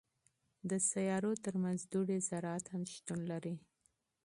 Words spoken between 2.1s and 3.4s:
ذرات هم موجود